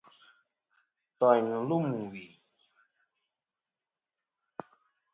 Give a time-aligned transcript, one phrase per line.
[1.13, 2.23] Ntòyn nɨ̀n lûm wì.